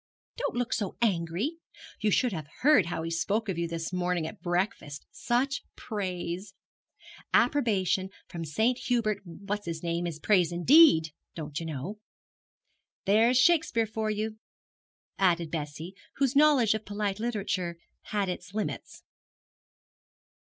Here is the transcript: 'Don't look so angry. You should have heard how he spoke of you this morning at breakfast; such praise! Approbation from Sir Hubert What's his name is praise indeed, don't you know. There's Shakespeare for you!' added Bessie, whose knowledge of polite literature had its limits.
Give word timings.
'Don't 0.35 0.55
look 0.55 0.73
so 0.73 0.97
angry. 1.03 1.57
You 1.99 2.09
should 2.09 2.33
have 2.33 2.47
heard 2.61 2.87
how 2.87 3.03
he 3.03 3.11
spoke 3.11 3.47
of 3.47 3.59
you 3.59 3.67
this 3.67 3.93
morning 3.93 4.25
at 4.25 4.41
breakfast; 4.41 5.05
such 5.11 5.61
praise! 5.75 6.55
Approbation 7.35 8.09
from 8.27 8.43
Sir 8.43 8.73
Hubert 8.77 9.21
What's 9.25 9.67
his 9.67 9.83
name 9.83 10.07
is 10.07 10.17
praise 10.17 10.51
indeed, 10.51 11.09
don't 11.35 11.59
you 11.59 11.67
know. 11.67 11.99
There's 13.05 13.37
Shakespeare 13.39 13.85
for 13.85 14.09
you!' 14.09 14.39
added 15.19 15.51
Bessie, 15.51 15.93
whose 16.15 16.35
knowledge 16.35 16.73
of 16.73 16.83
polite 16.83 17.19
literature 17.19 17.77
had 18.05 18.27
its 18.27 18.55
limits. 18.55 19.03